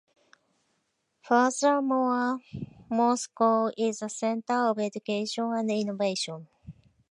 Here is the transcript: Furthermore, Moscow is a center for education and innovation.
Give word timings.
Furthermore, 1.21 2.39
Moscow 2.89 3.69
is 3.77 4.01
a 4.01 4.09
center 4.09 4.73
for 4.73 4.81
education 4.81 5.53
and 5.55 5.69
innovation. 5.69 6.47